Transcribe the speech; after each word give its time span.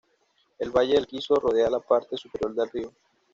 El 0.57 0.71
valle 0.71 0.95
del 0.95 1.05
Kiso 1.05 1.35
rodea 1.35 1.69
la 1.69 1.79
parte 1.79 2.17
superior 2.17 2.55
del 2.55 2.69
río. 2.71 2.91